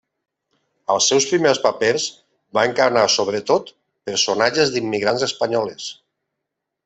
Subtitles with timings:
[0.93, 2.05] Als seus primers papers
[2.59, 3.69] va encarnar sobretot
[4.11, 5.91] personatges d'immigrants espanyoles.